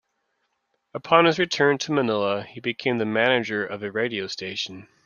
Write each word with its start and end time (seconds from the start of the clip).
Upon 0.95 1.25
his 1.25 1.37
return 1.37 1.77
to 1.77 1.91
Manila, 1.91 2.41
he 2.41 2.59
became 2.59 2.97
the 2.97 3.05
manager 3.05 3.63
of 3.63 3.83
a 3.83 3.91
radio 3.91 4.25
station. 4.25 4.87